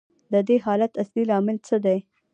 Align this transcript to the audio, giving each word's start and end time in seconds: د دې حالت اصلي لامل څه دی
د 0.33 0.35
دې 0.47 0.57
حالت 0.65 0.91
اصلي 1.01 1.23
لامل 1.29 1.57
څه 1.67 1.75
دی 1.85 1.97